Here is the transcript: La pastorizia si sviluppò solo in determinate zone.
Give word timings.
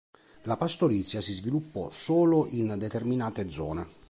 La 0.45 0.57
pastorizia 0.57 1.21
si 1.21 1.31
sviluppò 1.31 1.91
solo 1.91 2.47
in 2.47 2.75
determinate 2.79 3.47
zone. 3.51 3.85